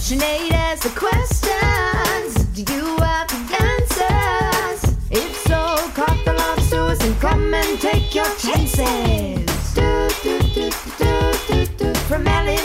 Sinead 0.00 0.50
has 0.52 0.80
the 0.80 0.88
questions. 0.90 2.44
Do 2.54 2.62
you 2.72 2.96
have 2.96 3.28
the 3.28 3.36
answers? 3.70 4.96
If 5.10 5.36
so, 5.46 5.76
cock 5.94 6.16
the 6.24 6.32
lobsters 6.32 7.00
and 7.06 7.14
come 7.20 7.52
and 7.54 7.78
take 7.78 8.14
your 8.14 8.24
chances. 8.36 9.74
Do, 9.74 10.08
do, 10.22 10.38
do, 10.54 10.70
do, 10.98 11.32
do, 11.48 11.66
do. 11.76 11.94
From 12.08 12.24
Mallet 12.24 12.59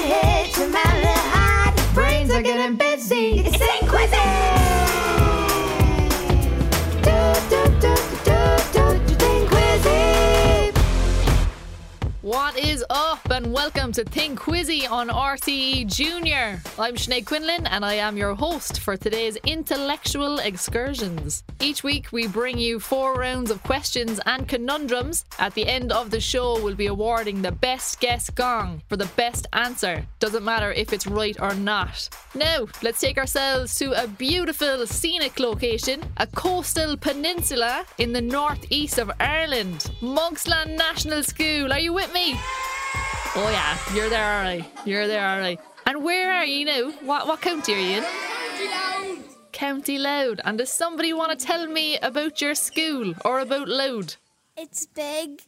What 12.35 12.59
is 12.59 12.83
up, 12.89 13.31
and 13.31 13.53
welcome 13.53 13.93
to 13.93 14.03
Think 14.03 14.41
Quizzy 14.41 14.91
on 14.91 15.07
RTE 15.07 15.87
Junior. 15.87 16.59
I'm 16.77 16.95
Sinead 16.95 17.25
Quinlan, 17.25 17.65
and 17.65 17.85
I 17.85 17.93
am 17.93 18.17
your 18.17 18.35
host 18.35 18.81
for 18.81 18.97
today's 18.97 19.37
intellectual 19.45 20.39
excursions. 20.39 21.45
Each 21.61 21.81
week, 21.81 22.11
we 22.11 22.27
bring 22.27 22.57
you 22.57 22.81
four 22.81 23.13
rounds 23.13 23.51
of 23.51 23.63
questions 23.63 24.19
and 24.25 24.49
conundrums. 24.49 25.23
At 25.39 25.53
the 25.53 25.65
end 25.65 25.93
of 25.93 26.11
the 26.11 26.19
show, 26.19 26.61
we'll 26.61 26.75
be 26.75 26.87
awarding 26.87 27.41
the 27.41 27.53
best 27.53 28.01
guess 28.01 28.29
gong 28.29 28.81
for 28.89 28.97
the 28.97 29.09
best 29.15 29.47
answer. 29.53 30.05
Doesn't 30.19 30.43
matter 30.43 30.73
if 30.73 30.91
it's 30.91 31.07
right 31.07 31.39
or 31.39 31.55
not. 31.55 32.09
Now, 32.35 32.67
let's 32.83 32.99
take 32.99 33.17
ourselves 33.17 33.75
to 33.79 33.93
a 34.03 34.09
beautiful 34.09 34.85
scenic 34.85 35.39
location, 35.39 36.03
a 36.17 36.27
coastal 36.27 36.97
peninsula 36.97 37.85
in 37.97 38.11
the 38.11 38.19
northeast 38.19 38.97
of 38.97 39.09
Ireland. 39.21 39.89
Monksland 40.01 40.75
National 40.75 41.23
School. 41.23 41.71
Are 41.71 41.79
you 41.79 41.93
with 41.93 42.13
me? 42.13 42.24
Oh 42.33 43.49
yeah, 43.51 43.77
you're 43.93 44.09
there 44.09 44.25
alright. 44.25 44.65
You're 44.85 45.07
there 45.07 45.27
alright. 45.27 45.59
And 45.85 46.03
where 46.03 46.31
are 46.31 46.45
you 46.45 46.65
now? 46.65 46.91
What 47.01 47.27
what 47.27 47.41
county 47.41 47.73
are 47.73 47.79
you 47.79 47.97
in? 47.97 48.03
County 48.03 48.67
Louth. 48.67 49.51
County 49.51 49.97
Louth. 49.99 50.39
And 50.43 50.57
does 50.57 50.71
somebody 50.71 51.13
want 51.13 51.37
to 51.37 51.45
tell 51.45 51.67
me 51.67 51.97
about 51.99 52.41
your 52.41 52.55
school 52.55 53.13
or 53.23 53.39
about 53.41 53.67
Louth? 53.67 54.17
It's 54.57 54.85
big. 54.87 55.41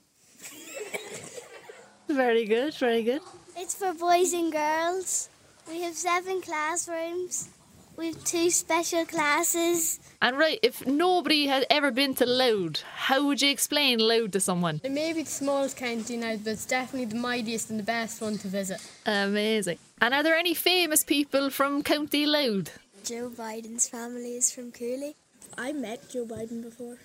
Very 2.08 2.46
good, 2.46 2.74
very 2.76 3.04
good. 3.04 3.22
It's 3.58 3.76
for 3.76 3.94
boys 3.94 4.34
and 4.34 4.52
girls. 4.52 5.30
We 5.68 5.82
have 5.82 5.96
seven 5.96 6.42
classrooms. 6.42 7.50
We 7.98 8.08
have 8.08 8.24
two 8.24 8.52
special 8.52 9.06
classes. 9.06 10.00
And 10.22 10.38
right, 10.38 10.60
if 10.62 10.86
nobody 10.86 11.48
had 11.48 11.66
ever 11.72 11.90
been 11.90 12.14
to 12.16 12.28
Louth, 12.28 12.84
how 12.84 13.26
would 13.26 13.42
you 13.42 13.50
explain 13.50 13.98
Louth 13.98 14.32
to 14.32 14.40
someone? 14.40 14.82
It 14.84 14.92
may 14.92 15.14
be 15.14 15.24
the 15.24 15.30
smallest 15.32 15.78
county 15.78 16.16
now, 16.16 16.36
but 16.36 16.52
it's 16.52 16.68
definitely 16.68 17.06
the 17.06 17.16
mightiest 17.16 17.72
and 17.72 17.80
the 17.80 17.84
best 17.84 18.22
one 18.22 18.38
to 18.38 18.48
visit. 18.48 18.80
Amazing. 19.08 19.80
And 20.00 20.14
are 20.14 20.22
there 20.22 20.36
any 20.36 20.54
famous 20.54 21.04
people 21.04 21.50
from 21.50 21.82
County 21.82 22.28
Louth? 22.28 22.78
Joe 23.04 23.32
Biden's 23.36 23.90
family 23.90 24.38
is 24.38 24.52
from 24.52 24.72
Cooley. 24.72 25.16
I 25.58 25.74
met 25.74 26.08
Joe 26.08 26.26
Biden 26.26 26.62
before. 26.62 27.00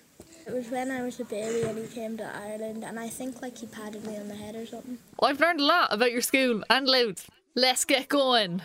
It 0.45 0.53
was 0.53 0.69
when 0.69 0.91
I 0.91 1.01
was 1.01 1.19
a 1.19 1.25
baby 1.25 1.67
and 1.67 1.79
he 1.79 1.87
came 1.87 2.17
to 2.17 2.35
Ireland, 2.35 2.83
and 2.83 2.99
I 2.99 3.07
think 3.09 3.41
like 3.41 3.57
he 3.57 3.65
patted 3.65 4.05
me 4.05 4.17
on 4.17 4.27
the 4.27 4.35
head 4.35 4.53
or 4.53 4.67
something. 4.67 4.99
I've 5.23 5.39
learned 5.39 5.59
a 5.59 5.65
lot 5.65 5.91
about 5.91 6.11
your 6.11 6.21
school 6.21 6.63
and 6.69 6.87
Louth. 6.87 7.27
Let's 7.55 7.83
get 7.83 8.09
going. 8.09 8.61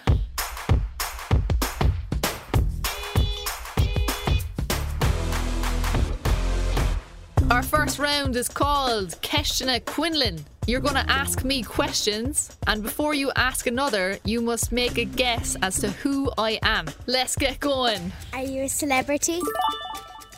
Our 7.59 7.65
first 7.65 7.99
round 7.99 8.37
is 8.37 8.49
called 8.49 9.21
Keshna 9.21 9.85
Quinlan. 9.85 10.45
You're 10.69 10.79
going 10.79 10.95
to 10.95 11.11
ask 11.11 11.45
me 11.45 11.65
questions, 11.65 12.57
and 12.69 12.85
before 12.85 13.15
you 13.15 13.33
ask 13.35 13.67
another, 13.67 14.17
you 14.25 14.41
must 14.41 14.71
make 14.71 14.97
a 14.97 15.05
guess 15.05 15.57
as 15.61 15.81
to 15.81 15.91
who 15.91 16.31
I 16.39 16.61
am. 16.63 16.87
Let's 17.09 17.35
get 17.35 17.59
going. 17.59 18.13
Are 18.33 18.45
you 18.45 18.63
a 18.63 18.69
celebrity? 18.69 19.41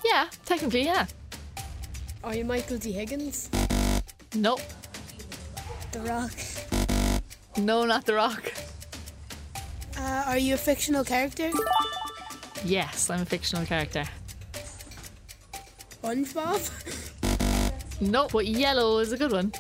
Yeah, 0.03 0.31
technically, 0.47 0.85
yeah. 0.87 1.09
Are 2.25 2.35
you 2.35 2.47
Michael 2.47 2.79
D. 2.79 2.91
Higgins? 2.91 3.51
Nope. 4.35 4.63
The 5.93 6.01
Rock. 6.01 6.33
No, 7.59 7.85
not 7.85 8.07
The 8.07 8.15
Rock. 8.15 8.51
Uh, 9.95 10.25
are 10.27 10.39
you 10.39 10.55
a 10.55 10.57
fictional 10.57 11.05
character? 11.05 11.51
Yes, 12.65 13.11
I'm 13.11 13.21
a 13.21 13.27
fictional 13.27 13.67
character. 13.67 14.05
SpongeBob? 16.03 16.61
Nope, 18.01 18.33
but 18.33 18.47
yellow 18.47 18.99
is 18.99 19.13
a 19.13 19.17
good 19.17 19.33
one. 19.33 19.53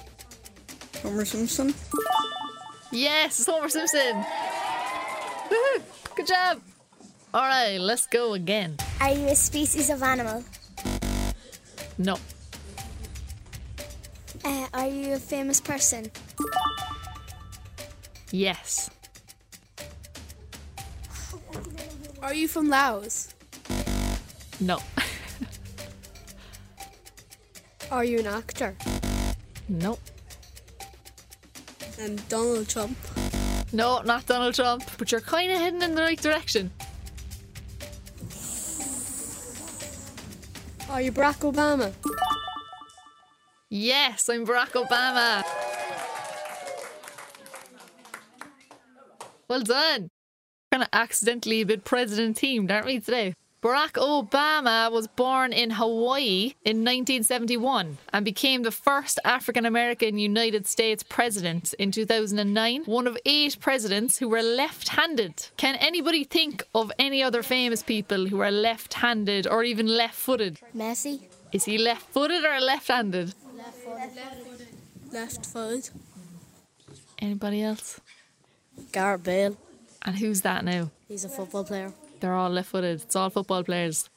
Homer 1.02 1.24
Simpson? 1.24 1.74
Yes, 2.92 3.38
it's 3.40 3.48
Homer 3.48 3.68
Simpson. 3.68 4.24
Woohoo! 5.50 5.82
Good 6.16 6.26
job. 6.26 6.60
All 7.32 7.42
right, 7.42 7.78
let's 7.78 8.06
go 8.06 8.34
again. 8.34 8.76
Are 9.00 9.12
you 9.12 9.26
a 9.28 9.36
species 9.36 9.90
of 9.90 10.02
animal? 10.02 10.42
No, 11.98 12.16
Uh, 14.42 14.66
are 14.72 14.86
you 14.88 15.12
a 15.12 15.18
famous 15.18 15.60
person? 15.60 16.10
yes, 18.32 18.88
Are 22.22 22.32
you 22.34 22.48
from 22.48 22.68
Laos? 22.70 23.34
no, 24.60 24.78
Are 27.90 28.04
you 28.04 28.18
an 28.20 28.26
actor? 28.26 28.76
no, 29.68 29.98
And 31.98 32.26
Donald 32.28 32.68
Trump? 32.68 32.96
no, 33.72 34.00
not 34.02 34.26
Donald 34.26 34.54
Trump. 34.54 34.84
But 34.98 35.12
you're 35.12 35.20
kind 35.20 35.50
of 35.52 35.58
heading 35.58 35.82
in 35.82 35.94
the 35.94 36.02
right 36.02 36.20
direction. 36.20 36.70
Are 40.88 41.00
you 41.00 41.12
Barack 41.12 41.40
Obama? 41.52 41.92
Yes, 43.68 44.28
I'm 44.28 44.44
Barack 44.46 44.70
Obama. 44.72 45.44
Well 49.48 49.60
done. 49.62 50.08
Kind 50.72 50.82
of 50.84 50.88
accidentally 50.92 51.60
a 51.60 51.66
bit 51.66 51.84
president 51.84 52.36
themed, 52.38 52.70
aren't 52.70 52.86
we 52.86 52.98
today? 53.00 53.34
Barack 53.62 53.92
Obama 53.92 54.90
was 54.90 55.06
born 55.06 55.52
in 55.52 55.72
Hawaii 55.72 56.54
in 56.64 56.78
1971 56.78 57.98
and 58.10 58.24
became 58.24 58.62
the 58.62 58.70
first 58.70 59.18
African 59.22 59.66
American 59.66 60.16
United 60.16 60.66
States 60.66 61.02
president 61.02 61.74
in 61.74 61.92
2009, 61.92 62.84
one 62.86 63.06
of 63.06 63.18
eight 63.26 63.60
presidents 63.60 64.16
who 64.16 64.30
were 64.30 64.40
left 64.42 64.88
handed. 64.88 65.48
Can 65.58 65.76
anybody 65.76 66.24
think 66.24 66.62
of 66.74 66.90
any 66.98 67.22
other 67.22 67.42
famous 67.42 67.82
people 67.82 68.28
who 68.28 68.40
are 68.40 68.50
left 68.50 68.94
handed 68.94 69.46
or 69.46 69.62
even 69.62 69.86
left 69.86 70.14
footed? 70.14 70.58
Messi? 70.74 71.24
Is 71.52 71.66
he 71.66 71.76
left 71.76 72.06
footed 72.14 72.42
or 72.42 72.60
left 72.60 72.88
handed? 72.88 73.34
Left 73.54 73.76
footed. 73.76 74.68
Left-footed. 75.12 75.90
Anybody 77.18 77.62
else? 77.62 78.00
Gareth 78.92 79.24
Bale. 79.24 79.56
And 80.02 80.16
who's 80.16 80.40
that 80.42 80.64
now? 80.64 80.90
He's 81.08 81.24
a 81.24 81.28
football 81.28 81.64
player. 81.64 81.92
They're 82.20 82.34
all 82.34 82.50
left 82.50 82.68
footed. 82.68 83.00
It's 83.02 83.16
all 83.16 83.30
football 83.30 83.64
players. 83.64 84.08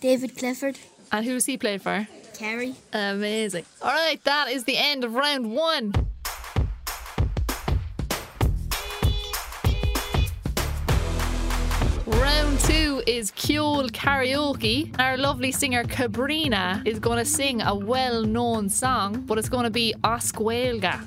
David 0.00 0.36
Clifford? 0.36 0.78
And 1.12 1.24
who's 1.24 1.46
he 1.46 1.56
played 1.56 1.80
for? 1.82 2.08
Kerry? 2.34 2.74
Amazing. 2.92 3.64
All 3.80 3.92
right, 3.92 4.22
that 4.24 4.50
is 4.50 4.64
the 4.64 4.76
end 4.76 5.04
of 5.04 5.14
round 5.14 5.52
one. 5.52 5.92
Round 12.06 12.58
two 12.60 13.02
is 13.06 13.30
Ceol 13.32 13.90
karaoke. 13.92 14.98
Our 14.98 15.16
lovely 15.16 15.52
singer 15.52 15.84
Cabrina 15.84 16.82
is 16.84 16.98
going 16.98 17.18
to 17.18 17.24
sing 17.24 17.62
a 17.62 17.74
well 17.74 18.22
known 18.24 18.68
song, 18.68 19.22
but 19.26 19.38
it's 19.38 19.48
going 19.48 19.64
to 19.64 19.70
be 19.70 19.94
as 20.02 20.32
Gaeilge. 20.32 21.00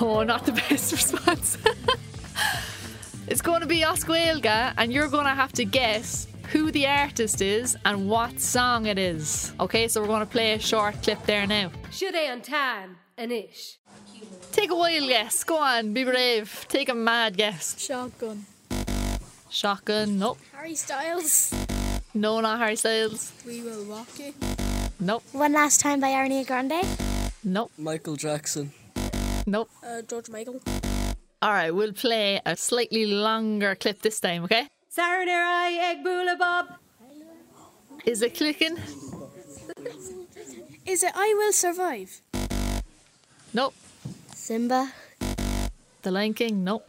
Oh, 0.00 0.22
not 0.22 0.46
the 0.46 0.52
best 0.70 0.92
response. 0.92 1.58
it's 3.32 3.40
going 3.40 3.62
to 3.62 3.66
be 3.66 3.82
as 3.82 4.04
Gaeilge, 4.04 4.74
and 4.76 4.92
you're 4.92 5.08
going 5.08 5.24
to 5.24 5.30
have 5.30 5.52
to 5.54 5.64
guess 5.64 6.26
who 6.50 6.70
the 6.70 6.86
artist 6.86 7.40
is 7.40 7.78
and 7.86 8.06
what 8.06 8.38
song 8.38 8.84
it 8.84 8.98
is. 8.98 9.54
Okay, 9.58 9.88
so 9.88 10.02
we're 10.02 10.06
going 10.06 10.20
to 10.20 10.26
play 10.26 10.52
a 10.52 10.58
short 10.58 11.02
clip 11.02 11.24
there 11.24 11.46
now. 11.46 11.70
Should 11.90 12.14
I 12.14 12.30
on 12.30 12.42
time 12.42 12.98
and 13.16 13.32
ish? 13.32 13.78
Take 14.52 14.70
a 14.70 14.76
wild 14.76 15.08
guess. 15.08 15.44
Go 15.44 15.56
on, 15.56 15.94
be 15.94 16.04
brave. 16.04 16.66
Take 16.68 16.90
a 16.90 16.94
mad 16.94 17.38
guess. 17.38 17.80
Shotgun. 17.80 18.44
Shotgun. 19.48 20.18
Nope. 20.18 20.38
Harry 20.52 20.74
Styles? 20.74 21.54
No, 22.12 22.38
not 22.40 22.58
Harry 22.58 22.76
Styles. 22.76 23.32
We 23.46 23.62
Will 23.62 23.86
Rock 23.86 24.08
You? 24.18 24.34
Nope. 25.00 25.22
One 25.32 25.54
Last 25.54 25.80
Time 25.80 26.00
by 26.00 26.08
Ariana 26.08 26.46
Grande? 26.46 26.86
Nope. 27.42 27.72
Michael 27.78 28.16
Jackson. 28.16 28.72
Nope. 29.46 29.70
Uh, 29.82 30.02
George 30.02 30.28
Michael? 30.28 30.60
All 31.42 31.50
right, 31.50 31.74
we'll 31.74 31.92
play 31.92 32.40
a 32.46 32.56
slightly 32.56 33.04
longer 33.04 33.74
clip 33.74 34.00
this 34.00 34.20
time, 34.20 34.44
okay? 34.44 34.68
Saturday 34.88 35.76
Egg 35.82 36.04
Boola 36.04 36.38
Bob. 36.38 36.66
Is 38.06 38.22
it 38.22 38.36
clicking? 38.36 38.78
Is 40.86 41.02
it 41.02 41.10
I 41.16 41.34
Will 41.36 41.52
Survive? 41.52 42.20
Nope. 43.52 43.74
Simba? 44.32 44.92
The 46.02 46.12
Lion 46.12 46.32
King? 46.32 46.62
Nope. 46.62 46.86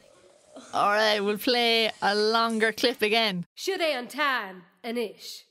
All 0.71 0.91
right, 0.91 1.19
we'll 1.19 1.39
play 1.39 1.89
a 2.03 2.13
longer 2.13 2.71
clip 2.71 3.01
again. 3.01 3.47
Should 3.55 3.81
on 3.81 4.07
time 4.07 4.61
and 4.83 4.99
ish. 4.99 5.45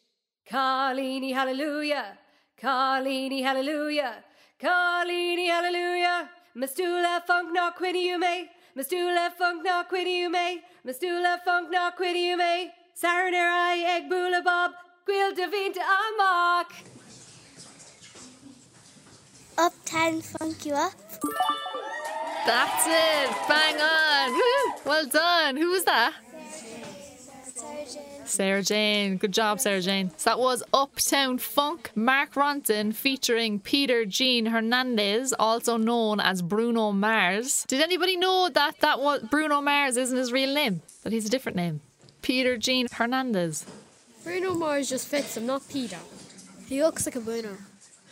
Carlini 0.49 1.35
hallelujah. 1.35 2.19
Carlini 2.57 3.43
hallelujah. 3.43 4.23
Carlini 4.63 5.49
hallelujah. 5.49 6.31
Mastula 6.57 7.27
funk 7.27 7.53
knock 7.53 7.81
quitty 7.81 8.03
you 8.03 8.21
may. 8.21 8.49
Mastula 8.77 9.31
funk 9.37 9.63
knock 9.65 9.91
quitty 9.91 10.21
you 10.21 10.31
may. 10.31 10.63
Mastula 10.87 11.39
funk 11.45 11.71
knock 11.71 11.99
quitty 11.99 12.25
you 12.31 12.37
may. 12.39 12.73
Sarner 12.95 13.51
I 13.53 13.85
egg 13.97 14.09
bula 14.09 14.41
bob. 14.43 14.73
Gwil 15.07 15.35
devint 15.35 15.77
amok. 15.77 16.73
Uptown 19.59 20.23
funk 20.23 20.65
you 20.65 20.73
up. 20.73 20.93
That's 22.47 22.87
it. 22.87 23.31
Bang 23.47 23.79
on. 23.79 24.33
Woo. 24.33 24.73
Well 24.87 25.07
done. 25.07 25.57
Who 25.57 25.71
was 25.71 25.85
that? 25.85 26.15
Sarah 28.33 28.63
Jane. 28.63 29.19
Good 29.19 29.33
job, 29.33 29.61
Sarah 29.61 29.83
Jane. 29.83 30.11
So 30.17 30.31
that 30.31 30.39
was 30.39 30.63
Uptown 30.73 31.39
Funk, 31.39 31.91
Mark 31.95 32.33
Ronson 32.33 32.95
featuring 32.95 33.61
Peter 33.61 34.07
Gene 34.07 34.47
Hernandez, 34.47 35.35
also 35.39 35.77
known 35.77 36.19
as 36.19 36.41
Bruno 36.41 36.93
Mars. 36.93 37.65
Did 37.69 37.83
anybody 37.83 38.17
know 38.17 38.49
that 38.49 38.81
that 38.81 39.01
was 39.01 39.23
Bruno 39.31 39.61
Mars 39.61 39.97
isn't 39.97 40.17
his 40.17 40.33
real 40.33 40.55
name? 40.55 40.81
That 41.03 41.13
he's 41.13 41.27
a 41.27 41.31
different 41.31 41.57
name. 41.57 41.81
Peter 42.23 42.57
Gene 42.57 42.89
Hernandez. 42.91 43.67
Bruno 44.25 44.55
Mars 44.55 44.89
just 44.89 45.09
fits 45.09 45.37
him, 45.37 45.47
not 45.47 45.69
Peter. 45.69 45.99
He 46.69 46.83
looks 46.83 47.05
like 47.07 47.17
a 47.17 47.21
Bruno. 47.21 47.57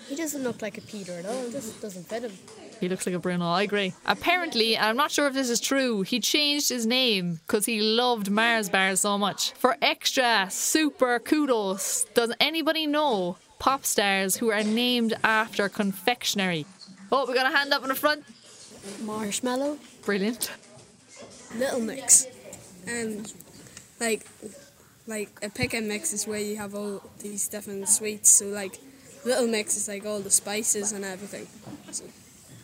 He 0.08 0.16
doesn't 0.16 0.42
look 0.42 0.60
like 0.60 0.76
a 0.76 0.82
Peter 0.82 1.12
at 1.12 1.24
all. 1.24 1.48
This 1.48 1.72
doesn't 1.80 2.06
fit 2.08 2.24
him. 2.24 2.32
He 2.80 2.88
looks 2.88 3.06
like 3.06 3.14
a 3.14 3.18
Bruno, 3.18 3.46
I 3.46 3.62
agree. 3.62 3.92
Apparently, 4.06 4.74
and 4.74 4.86
I'm 4.86 4.96
not 4.96 5.10
sure 5.10 5.26
if 5.26 5.34
this 5.34 5.50
is 5.50 5.60
true, 5.60 6.00
he 6.02 6.18
changed 6.18 6.70
his 6.70 6.86
name 6.86 7.40
because 7.46 7.66
he 7.66 7.80
loved 7.80 8.30
Mars 8.30 8.70
bars 8.70 9.00
so 9.00 9.18
much. 9.18 9.52
For 9.52 9.76
extra 9.82 10.48
super 10.50 11.18
kudos, 11.18 12.06
does 12.14 12.32
anybody 12.40 12.86
know 12.86 13.36
pop 13.58 13.84
stars 13.84 14.36
who 14.36 14.50
are 14.50 14.62
named 14.62 15.14
after 15.22 15.68
confectionery? 15.68 16.64
Oh, 17.12 17.26
we 17.26 17.34
got 17.34 17.52
a 17.52 17.54
hand 17.54 17.72
up 17.74 17.82
in 17.82 17.88
the 17.88 17.94
front. 17.94 18.24
Marshmello, 19.02 19.76
Brilliant. 20.04 20.50
Little 21.56 21.80
Mix. 21.80 22.26
Um, 22.88 23.24
like, 24.00 24.26
like 25.06 25.28
a 25.42 25.50
pick 25.50 25.74
and 25.74 25.86
mix 25.86 26.14
is 26.14 26.26
where 26.26 26.40
you 26.40 26.56
have 26.56 26.74
all 26.74 27.02
these 27.20 27.46
different 27.48 27.88
sweets. 27.88 28.30
So 28.30 28.46
like, 28.46 28.78
Little 29.24 29.46
Mix 29.48 29.76
is 29.76 29.86
like 29.88 30.06
all 30.06 30.20
the 30.20 30.30
spices 30.30 30.92
and 30.92 31.04
everything. 31.04 31.46
So, 31.92 32.04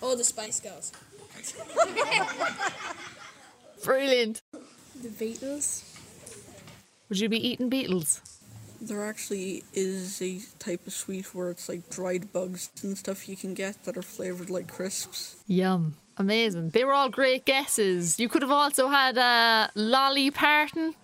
all 0.02 0.16
the 0.16 0.25
Spice 0.25 0.60
Girls. 0.60 0.93
Brilliant. 3.84 4.43
The 5.02 5.08
Beatles. 5.08 5.84
Would 7.08 7.20
you 7.20 7.28
be 7.28 7.48
eating 7.48 7.69
beetles? 7.69 8.20
There 8.81 9.04
actually 9.04 9.62
is 9.72 10.20
a 10.20 10.40
type 10.58 10.87
of 10.87 10.93
sweet 10.93 11.34
where 11.34 11.50
it's 11.50 11.69
like 11.69 11.88
dried 11.88 12.32
bugs 12.32 12.70
and 12.82 12.98
stuff 12.98 13.28
you 13.28 13.37
can 13.37 13.54
get 13.54 13.84
that 13.84 13.96
are 13.96 14.02
flavored 14.02 14.50
like 14.50 14.69
crisps. 14.69 15.37
Yum. 15.46 15.96
Amazing. 16.19 16.70
They 16.70 16.84
were 16.84 16.93
all 16.93 17.08
great 17.08 17.44
guesses. 17.44 18.19
You 18.19 18.28
could 18.28 18.43
have 18.43 18.50
also 18.50 18.88
had 18.88 19.16
a 19.19 19.70
lolly 19.75 20.31
parton. 20.31 20.94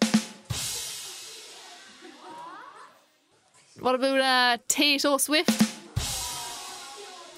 What 3.78 3.94
about 3.94 4.20
uh, 4.20 4.58
Tato 4.68 5.18
Swift? 5.18 5.50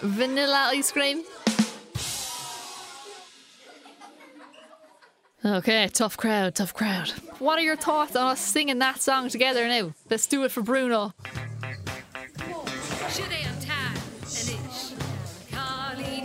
Vanilla 0.00 0.70
ice 0.72 0.92
cream? 0.92 1.22
Okay, 5.46 5.90
tough 5.92 6.16
crowd, 6.16 6.54
tough 6.54 6.72
crowd. 6.72 7.10
What 7.38 7.58
are 7.58 7.62
your 7.62 7.76
thoughts 7.76 8.16
on 8.16 8.28
us 8.28 8.40
singing 8.40 8.78
that 8.78 9.02
song 9.02 9.28
together 9.28 9.68
now? 9.68 9.92
Let's 10.08 10.26
do 10.26 10.42
it 10.44 10.50
for 10.50 10.62
Bruno. 10.62 11.12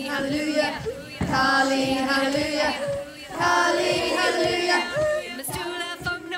Hallelujah. 0.08 0.72
Hallelujah. 1.20 2.72
Hallelujah. 3.36 4.88
Mastula 5.38 5.98
funk 5.98 6.30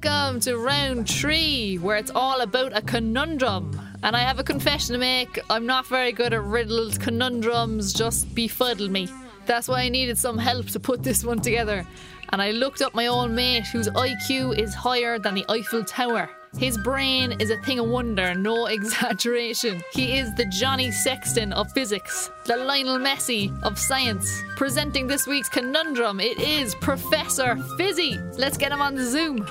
Welcome 0.00 0.38
to 0.42 0.56
round 0.56 1.08
three, 1.08 1.76
where 1.76 1.96
it's 1.96 2.12
all 2.14 2.40
about 2.40 2.76
a 2.76 2.80
conundrum. 2.82 3.80
And 4.04 4.14
I 4.14 4.20
have 4.20 4.38
a 4.38 4.44
confession 4.44 4.92
to 4.92 4.98
make. 4.98 5.40
I'm 5.50 5.66
not 5.66 5.88
very 5.88 6.12
good 6.12 6.32
at 6.32 6.44
riddles, 6.44 6.98
conundrums 6.98 7.92
just 7.92 8.32
befuddle 8.32 8.88
me. 8.88 9.08
That's 9.46 9.66
why 9.66 9.80
I 9.80 9.88
needed 9.88 10.16
some 10.16 10.38
help 10.38 10.66
to 10.66 10.78
put 10.78 11.02
this 11.02 11.24
one 11.24 11.40
together. 11.40 11.84
And 12.28 12.40
I 12.40 12.52
looked 12.52 12.80
up 12.80 12.94
my 12.94 13.08
own 13.08 13.34
mate, 13.34 13.66
whose 13.66 13.88
IQ 13.88 14.56
is 14.56 14.72
higher 14.72 15.18
than 15.18 15.34
the 15.34 15.44
Eiffel 15.48 15.82
Tower. 15.82 16.30
His 16.56 16.78
brain 16.78 17.32
is 17.40 17.50
a 17.50 17.56
thing 17.58 17.78
of 17.78 17.88
wonder, 17.88 18.34
no 18.34 18.66
exaggeration. 18.76 19.82
He 19.92 20.18
is 20.18 20.34
the 20.34 20.46
Johnny 20.46 20.90
Sexton 20.90 21.52
of 21.52 21.70
physics, 21.72 22.30
the 22.46 22.56
Lionel 22.56 22.98
Messi 22.98 23.52
of 23.62 23.78
science. 23.78 24.42
Presenting 24.56 25.06
this 25.06 25.26
week's 25.26 25.48
conundrum, 25.48 26.20
it 26.20 26.38
is 26.38 26.74
Professor 26.76 27.56
Fizzy. 27.76 28.18
Let's 28.36 28.56
get 28.56 28.72
him 28.72 28.80
on 28.80 28.94
the 28.94 29.04
Zoom. 29.04 29.46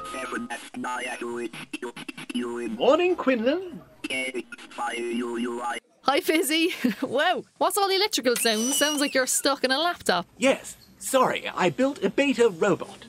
Morning, 2.75 3.15
Quinlan. 3.15 3.81
Hi, 6.03 6.19
Fizzy. 6.21 6.73
wow, 7.01 7.43
what's 7.57 7.77
all 7.77 7.87
the 7.87 7.95
electrical 7.95 8.35
sounds? 8.35 8.75
Sounds 8.75 9.01
like 9.01 9.13
you're 9.13 9.27
stuck 9.27 9.63
in 9.63 9.71
a 9.71 9.77
laptop. 9.77 10.25
Yes, 10.37 10.77
sorry, 10.97 11.49
I 11.55 11.69
built 11.69 12.03
a 12.03 12.09
beta 12.09 12.49
robot. 12.49 13.05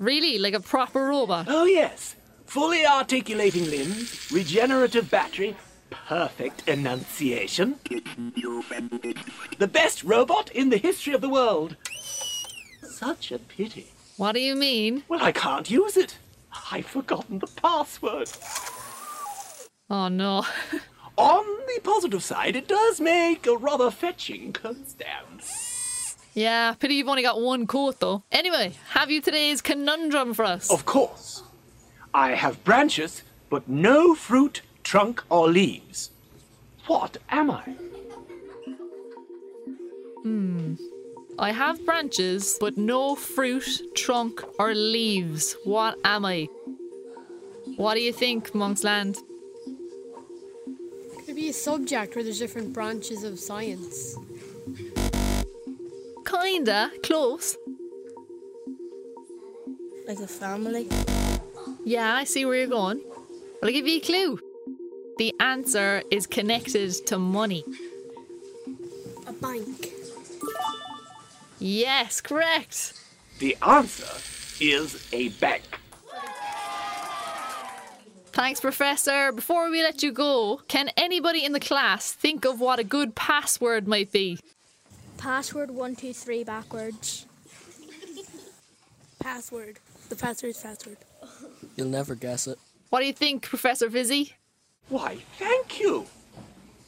Really, 0.00 0.38
like 0.38 0.54
a 0.54 0.60
proper 0.60 1.08
robot. 1.08 1.44
Oh, 1.46 1.66
yes. 1.66 2.16
Fully 2.46 2.86
articulating 2.86 3.68
limbs, 3.68 4.32
regenerative 4.32 5.10
battery, 5.10 5.54
perfect 5.90 6.66
enunciation. 6.66 7.76
The 9.58 9.68
best 9.70 10.02
robot 10.02 10.50
in 10.52 10.70
the 10.70 10.78
history 10.78 11.12
of 11.12 11.20
the 11.20 11.28
world. 11.28 11.76
Such 12.82 13.30
a 13.30 13.38
pity. 13.38 13.92
What 14.16 14.32
do 14.32 14.40
you 14.40 14.56
mean? 14.56 15.04
Well, 15.06 15.22
I 15.22 15.32
can't 15.32 15.70
use 15.70 15.98
it. 15.98 16.16
I've 16.72 16.86
forgotten 16.86 17.38
the 17.38 17.46
password. 17.46 18.30
Oh 19.90 20.08
no. 20.08 20.46
On 21.18 21.44
the 21.66 21.80
positive 21.82 22.24
side, 22.24 22.56
it 22.56 22.66
does 22.66 23.02
make 23.02 23.46
a 23.46 23.54
rather 23.54 23.90
fetching 23.90 24.54
coat 24.54 24.88
stand. 24.88 25.42
Yeah, 26.34 26.74
pity 26.74 26.94
you've 26.94 27.08
only 27.08 27.22
got 27.22 27.40
one 27.40 27.66
coat 27.66 28.00
though. 28.00 28.22
Anyway, 28.30 28.74
have 28.90 29.10
you 29.10 29.20
today's 29.20 29.60
conundrum 29.60 30.34
for 30.34 30.44
us? 30.44 30.70
Of 30.70 30.84
course. 30.86 31.42
I 32.14 32.30
have 32.30 32.62
branches, 32.64 33.22
but 33.48 33.68
no 33.68 34.14
fruit, 34.14 34.62
trunk, 34.82 35.22
or 35.28 35.48
leaves. 35.48 36.10
What 36.86 37.18
am 37.28 37.50
I? 37.50 37.62
Hmm. 40.22 40.74
I 41.38 41.52
have 41.52 41.84
branches, 41.86 42.58
but 42.60 42.76
no 42.76 43.14
fruit, 43.14 43.94
trunk, 43.94 44.42
or 44.58 44.74
leaves. 44.74 45.56
What 45.64 45.98
am 46.04 46.24
I? 46.24 46.48
What 47.76 47.94
do 47.94 48.00
you 48.00 48.12
think, 48.12 48.52
Monksland? 48.52 49.18
Could 51.24 51.36
be 51.36 51.48
a 51.48 51.52
subject 51.52 52.14
where 52.14 52.24
there's 52.24 52.38
different 52.38 52.72
branches 52.72 53.24
of 53.24 53.38
science. 53.38 54.16
Kinda 56.52 56.90
close. 57.04 57.56
Like 60.08 60.18
a 60.18 60.26
family. 60.26 60.88
Yeah, 61.84 62.12
I 62.12 62.24
see 62.24 62.44
where 62.44 62.56
you're 62.56 62.66
going. 62.66 63.00
But 63.60 63.68
I'll 63.68 63.72
give 63.72 63.86
you 63.86 63.98
a 63.98 64.00
clue. 64.00 64.40
The 65.18 65.32
answer 65.38 66.02
is 66.10 66.26
connected 66.26 66.90
to 67.06 67.18
money. 67.18 67.64
A 69.28 69.32
bank. 69.32 69.92
Yes, 71.60 72.20
correct. 72.20 72.94
The 73.38 73.56
answer 73.62 74.12
is 74.60 75.06
a 75.12 75.28
bank. 75.28 75.62
Thanks, 78.32 78.60
Professor. 78.60 79.30
Before 79.30 79.70
we 79.70 79.84
let 79.84 80.02
you 80.02 80.10
go, 80.10 80.62
can 80.66 80.90
anybody 80.96 81.44
in 81.44 81.52
the 81.52 81.60
class 81.60 82.10
think 82.12 82.44
of 82.44 82.58
what 82.58 82.80
a 82.80 82.84
good 82.84 83.14
password 83.14 83.86
might 83.86 84.10
be? 84.10 84.40
Password 85.20 85.70
one 85.70 85.94
two 85.94 86.14
three 86.14 86.44
backwards. 86.44 87.26
Password. 89.20 89.78
The 90.08 90.16
password 90.16 90.52
is 90.52 90.58
password. 90.58 90.96
You'll 91.76 91.88
never 91.88 92.14
guess 92.14 92.46
it. 92.46 92.58
What 92.88 93.00
do 93.00 93.06
you 93.06 93.12
think, 93.12 93.42
Professor 93.42 93.90
Fizzy? 93.90 94.32
Why, 94.88 95.18
thank 95.38 95.78
you. 95.78 96.06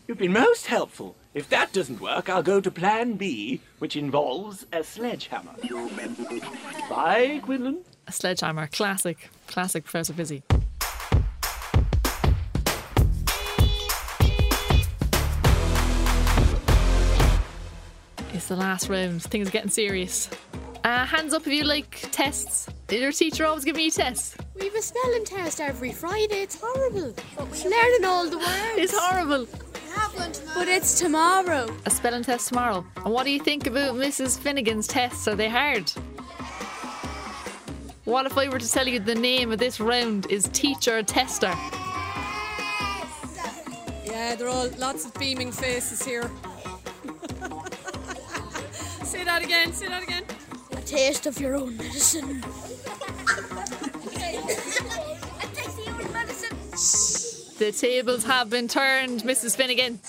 You've 0.09 0.17
been 0.17 0.33
most 0.33 0.67
helpful. 0.67 1.15
If 1.35 1.51
that 1.51 1.75
doesn't 1.75 2.01
work, 2.01 2.31
I'll 2.31 2.43
go 2.43 2.61
to 2.61 2.71
plan 2.71 3.15
B, 3.15 3.61
which 3.79 3.97
involves 3.97 4.67
a 4.73 4.83
sledgehammer. 4.83 5.53
Bye, 6.89 7.41
Quinlan. 7.45 7.85
A 8.07 8.13
sledgehammer, 8.13 8.67
classic, 8.67 9.29
classic 9.47 9.85
Professor 9.85 10.15
Fizzy. 10.15 10.43
The 18.53 18.59
last 18.59 18.91
round. 18.91 19.23
Things 19.23 19.49
are 19.49 19.51
getting 19.51 19.71
serious. 19.71 20.29
Uh, 20.85 21.07
hands 21.07 21.33
up 21.33 21.47
if 21.47 21.53
you 21.53 21.65
like 21.65 22.09
tests. 22.13 22.69
Did 22.87 23.01
your 23.01 23.13
teacher 23.13 23.47
always 23.47 23.65
give 23.65 23.79
you 23.79 23.91
tests? 23.91 24.37
We 24.55 24.67
have 24.67 24.75
a 24.75 24.83
spelling 24.83 25.25
test 25.25 25.59
every 25.59 25.91
Friday. 25.91 26.43
It's 26.43 26.61
horrible. 26.61 27.15
It's 27.39 27.65
learning 27.65 28.05
all 28.05 28.29
the 28.29 28.37
words. 28.37 28.77
It's 28.77 28.95
horrible. 28.95 29.47
But 30.55 30.69
it's 30.69 30.99
tomorrow. 30.99 31.67
A 31.87 31.91
spelling 31.91 32.25
test 32.25 32.49
tomorrow. 32.49 32.85
And 32.97 33.15
what 33.15 33.25
do 33.25 33.31
you 33.31 33.41
think 33.41 33.67
about 33.67 33.95
Mrs. 33.95 34.39
Finnegan's 34.39 34.87
tests? 34.87 35.27
Are 35.29 35.35
they 35.35 35.49
hard? 35.49 35.89
What 38.05 38.27
if 38.27 38.37
I 38.37 38.49
were 38.51 38.59
to 38.59 38.71
tell 38.71 38.87
you 38.87 39.01
the 39.01 39.15
name 39.15 39.51
of 39.51 39.59
this 39.59 39.81
round 39.81 40.31
is 40.31 40.45
Teacher 40.53 41.03
Tester? 41.03 41.55
Yeah, 44.05 44.35
they're 44.37 44.49
all 44.49 44.69
lots 44.79 45.07
of 45.07 45.15
beaming 45.15 45.53
faces 45.53 46.03
here. 46.05 46.31
Say 49.13 49.25
that 49.25 49.45
again, 49.45 49.73
say 49.75 49.89
that 49.89 50.03
again. 50.03 50.25
A 50.73 50.81
taste 50.81 51.27
of 51.27 51.39
your 51.39 51.55
own 51.55 51.77
medicine. 51.77 52.41
The 57.59 57.73
tables 57.79 58.25
have 58.25 58.49
been 58.49 58.69
turned, 58.69 59.23
Mrs. 59.23 59.55
Finnegan. 59.55 60.01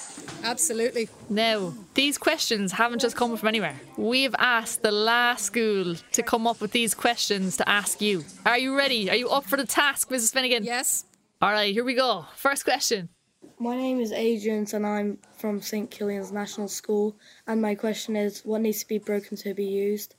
Absolutely. 0.42 1.10
Now, 1.30 1.74
these 1.96 2.18
questions 2.18 2.72
haven't 2.72 3.00
just 3.00 3.18
come 3.18 3.36
from 3.36 3.50
anywhere. 3.50 3.76
We've 3.98 4.36
asked 4.40 4.84
the 4.84 4.92
last 4.94 5.48
school 5.48 5.96
to 6.14 6.24
come 6.24 6.48
up 6.48 6.62
with 6.62 6.72
these 6.72 6.96
questions 6.96 7.58
to 7.58 7.68
ask 7.68 8.00
you. 8.00 8.24
Are 8.46 8.58
you 8.58 8.78
ready? 8.78 9.10
Are 9.10 9.18
you 9.18 9.30
up 9.30 9.44
for 9.44 9.58
the 9.58 9.68
task, 9.68 10.12
Mrs. 10.12 10.32
Finnegan? 10.32 10.64
Yes. 10.64 11.04
All 11.42 11.52
right, 11.52 11.74
here 11.74 11.84
we 11.84 11.94
go. 11.94 12.26
First 12.38 12.64
question. 12.64 13.10
My 13.64 13.78
name 13.78 14.02
is 14.02 14.12
Adrian 14.12 14.68
and 14.74 14.86
I'm 14.86 15.18
from 15.38 15.62
St 15.62 15.90
Killian's 15.90 16.34
National 16.34 16.68
School 16.68 17.16
and 17.48 17.62
my 17.62 17.76
question 17.76 18.18
is 18.18 18.42
what 18.44 18.60
needs 18.60 18.80
to 18.80 18.88
be 18.90 18.98
broken 18.98 19.38
to 19.38 19.54
be 19.54 19.64
used? 19.64 20.16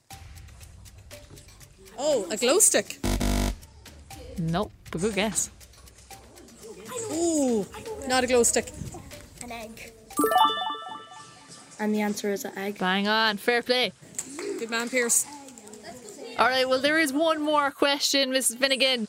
Oh, 1.98 2.26
a 2.30 2.38
glow 2.38 2.58
stick. 2.58 3.00
Nope, 4.38 4.72
but 4.90 5.02
good 5.02 5.14
guess. 5.14 5.50
Ooh, 7.12 7.66
not 8.08 8.24
a 8.24 8.26
glow 8.26 8.44
stick. 8.44 8.72
An 9.42 9.52
egg. 9.52 9.92
And 11.78 11.94
the 11.94 12.00
answer 12.00 12.32
is 12.32 12.46
an 12.46 12.56
egg. 12.56 12.78
Bang 12.78 13.08
on, 13.08 13.36
fair 13.36 13.62
play. 13.62 13.92
Good 14.58 14.70
man, 14.70 14.88
Pierce. 14.88 15.26
All 16.38 16.48
right, 16.48 16.66
well, 16.66 16.80
there 16.80 16.98
is 16.98 17.12
one 17.12 17.42
more 17.42 17.70
question, 17.70 18.30
Mrs. 18.30 18.56
Finnegan. 18.56 19.06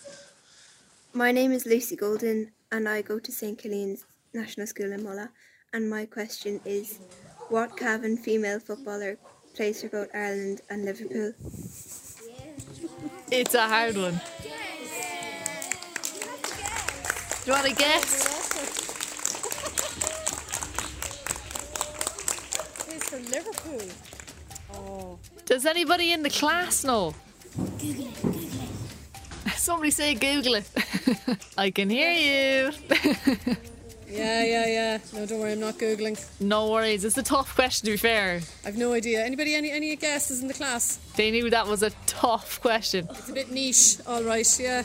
My 1.14 1.32
name 1.32 1.54
is 1.54 1.66
Lucy 1.66 1.96
Golden 1.96 2.52
and 2.70 2.90
I 2.90 3.02
go 3.02 3.18
to 3.20 3.32
St 3.32 3.58
Killian's 3.58 4.04
National 4.36 4.68
School 4.68 4.92
in 4.92 5.02
Mullagh 5.02 5.30
and 5.74 5.90
my 5.90 6.06
question 6.06 6.60
is 6.66 7.00
what 7.50 7.78
Cavan 7.78 8.18
female 8.18 8.60
footballer 8.60 9.18
plays 9.56 9.82
for 9.82 9.90
both 9.90 10.10
Ireland 10.14 10.62
and 10.70 10.86
Liverpool? 10.86 11.34
It's 13.32 13.54
a 13.54 13.68
hard 13.68 13.98
one. 13.98 14.20
Do 17.44 17.52
you 17.52 17.52
want 17.52 17.68
to 17.68 17.76
guess? 17.76 18.26
It's 22.88 23.10
from 23.10 23.26
Liverpool. 23.26 23.82
Oh. 24.74 25.20
Does 25.46 25.66
anybody 25.66 26.12
in 26.12 26.24
the 26.24 26.30
class 26.30 26.84
know? 26.84 27.14
Google 27.80 28.08
it. 28.08 29.56
Somebody 29.56 29.92
say 29.92 30.16
Google 30.16 30.56
it. 30.56 30.70
I 31.58 31.70
can 31.72 31.90
hear 31.90 32.12
you. 32.12 32.72
Yeah, 34.08 34.44
yeah, 34.44 34.66
yeah. 34.68 34.98
No, 35.14 35.26
don't 35.26 35.40
worry, 35.40 35.54
I'm 35.54 35.60
not 35.60 35.76
googling. 35.78 36.16
no 36.40 36.72
worries. 36.72 37.04
It's 37.04 37.18
a 37.18 37.24
tough 37.24 37.56
question 37.56 37.86
to 37.86 37.92
be 37.92 37.98
fair. 37.98 38.42
I've 38.66 38.78
no 38.78 38.94
idea. 38.94 39.24
Anybody, 39.26 39.56
any, 39.56 39.72
any 39.72 39.96
guesses 39.96 40.42
in 40.42 40.48
the 40.48 40.54
class? 40.54 40.98
They 41.16 41.32
knew 41.32 41.50
that 41.50 41.68
was 41.68 41.82
a 41.84 41.90
tough 42.06 42.62
question. 42.62 43.08
It's 43.12 43.30
a 43.30 43.34
bit 43.34 43.52
niche. 43.52 43.98
All 44.08 44.24
right, 44.24 44.60
yeah. 44.60 44.84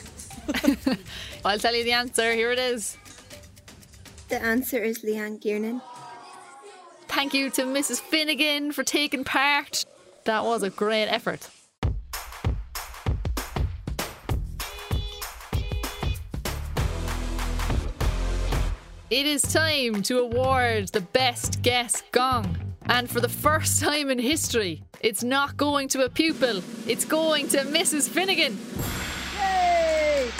I'll 1.45 1.59
tell 1.59 1.75
you 1.75 1.83
the 1.83 1.91
answer. 1.91 2.33
Here 2.33 2.51
it 2.51 2.59
is. 2.59 2.97
The 4.29 4.41
answer 4.41 4.79
is 4.81 4.99
Leanne 5.03 5.39
Kiernan. 5.41 5.81
Thank 7.07 7.33
you 7.33 7.49
to 7.51 7.63
Mrs. 7.63 7.99
Finnegan 7.99 8.71
for 8.71 8.83
taking 8.83 9.23
part. 9.23 9.85
That 10.23 10.43
was 10.45 10.63
a 10.63 10.69
great 10.69 11.07
effort. 11.07 11.49
It 19.11 19.25
is 19.25 19.41
time 19.41 20.03
to 20.03 20.19
award 20.19 20.87
the 20.87 21.01
best 21.01 21.61
guess 21.61 22.01
gong. 22.13 22.57
And 22.85 23.09
for 23.09 23.19
the 23.19 23.27
first 23.27 23.81
time 23.81 24.09
in 24.09 24.17
history, 24.17 24.83
it's 25.01 25.21
not 25.21 25.57
going 25.57 25.89
to 25.89 26.05
a 26.05 26.09
pupil, 26.09 26.63
it's 26.87 27.03
going 27.03 27.49
to 27.49 27.57
Mrs. 27.57 28.07
Finnegan. 28.07 28.57
Yay! 29.37 30.31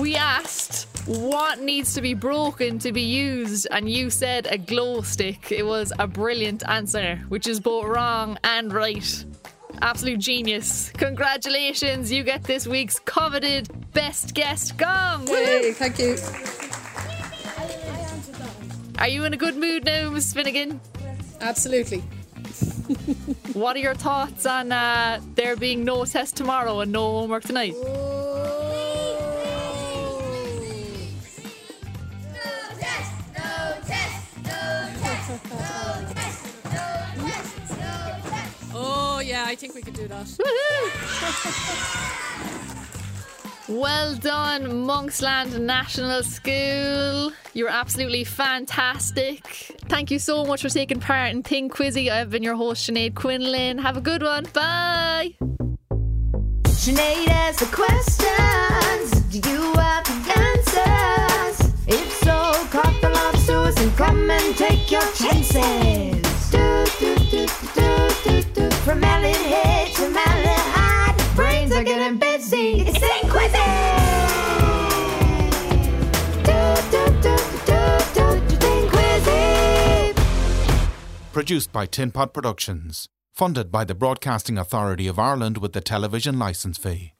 we 0.00 0.14
asked 0.14 0.86
what 1.08 1.58
needs 1.58 1.94
to 1.94 2.00
be 2.00 2.14
broken 2.14 2.78
to 2.78 2.92
be 2.92 3.02
used, 3.02 3.66
and 3.72 3.90
you 3.90 4.08
said 4.08 4.46
a 4.52 4.56
glow 4.56 5.02
stick. 5.02 5.50
It 5.50 5.66
was 5.66 5.92
a 5.98 6.06
brilliant 6.06 6.62
answer, 6.68 7.16
which 7.28 7.48
is 7.48 7.58
both 7.58 7.86
wrong 7.86 8.38
and 8.44 8.72
right. 8.72 9.24
Absolute 9.82 10.20
genius. 10.20 10.92
Congratulations, 10.96 12.12
you 12.12 12.22
get 12.22 12.44
this 12.44 12.68
week's 12.68 13.00
coveted 13.00 13.68
best 13.92 14.34
guest. 14.34 14.74
Hey, 14.80 15.72
thank 15.72 15.98
you. 15.98 16.16
Are 18.98 19.08
you 19.08 19.24
in 19.24 19.32
a 19.32 19.36
good 19.36 19.56
mood 19.56 19.84
now, 19.84 20.10
Miss 20.10 20.32
Finnegan? 20.32 20.80
Absolutely. 21.40 22.02
What 23.54 23.76
are 23.76 23.80
your 23.80 23.94
thoughts 23.94 24.46
on 24.46 24.72
uh, 24.72 25.20
there 25.34 25.56
being 25.56 25.84
no 25.84 26.04
test 26.04 26.36
tomorrow 26.36 26.80
and 26.80 26.92
no 26.92 27.02
homework 27.20 27.44
tonight? 27.44 27.74
Oh, 38.72 39.18
yeah, 39.22 39.44
I 39.46 39.54
think 39.56 39.74
we 39.74 39.82
could 39.82 39.94
do 39.94 40.08
that. 40.08 40.26
Well 43.70 44.16
done, 44.16 44.64
Monksland 44.84 45.60
National 45.60 46.24
School. 46.24 47.30
You're 47.54 47.68
absolutely 47.68 48.24
fantastic. 48.24 49.46
Thank 49.88 50.10
you 50.10 50.18
so 50.18 50.44
much 50.44 50.62
for 50.62 50.68
taking 50.68 50.98
part 50.98 51.30
in 51.30 51.44
Think 51.44 51.76
Quizzy. 51.76 52.10
I've 52.10 52.30
been 52.30 52.42
your 52.42 52.56
host, 52.56 52.90
Sinead 52.90 53.14
Quinlan. 53.14 53.78
Have 53.78 53.96
a 53.96 54.00
good 54.00 54.24
one. 54.24 54.46
Bye. 54.52 55.36
Sinead 56.64 57.28
has 57.28 57.58
the 57.58 57.66
questions. 57.66 59.20
Do 59.30 59.48
you 59.48 59.72
have 59.74 60.19
Produced 81.40 81.72
by 81.72 81.86
Tin 81.86 82.10
Pot 82.10 82.34
Productions. 82.34 83.06
Funded 83.32 83.72
by 83.72 83.82
the 83.84 83.94
Broadcasting 83.94 84.58
Authority 84.58 85.06
of 85.06 85.18
Ireland 85.18 85.56
with 85.56 85.72
the 85.72 85.80
television 85.80 86.38
licence 86.38 86.76
fee. 86.76 87.14